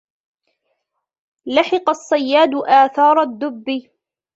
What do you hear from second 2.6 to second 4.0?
آثار الدب.